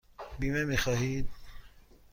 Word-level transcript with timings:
بیمه 0.39 0.63
می 0.65 0.77
خواهید؟ 0.77 1.29